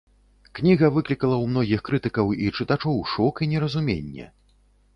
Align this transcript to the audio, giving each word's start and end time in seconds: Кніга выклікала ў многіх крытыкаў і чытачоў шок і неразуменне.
Кніга 0.59 0.87
выклікала 0.95 1.35
ў 1.43 1.45
многіх 1.51 1.83
крытыкаў 1.91 2.33
і 2.47 2.49
чытачоў 2.57 2.97
шок 3.15 3.35
і 3.47 3.51
неразуменне. 3.55 4.25